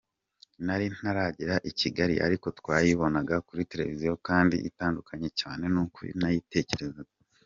Nari 0.65 0.85
ntaragera 0.97 1.55
i 1.69 1.71
Kigali, 1.79 2.15
ariko 2.25 2.47
twayibonaga 2.59 3.35
kuri 3.47 3.61
televiziyo 3.71 4.13
kandi 4.27 4.55
itandukanye 4.69 5.29
cyane 5.39 5.63
n’uko 5.73 5.99
nayitekerezaga. 6.21 7.13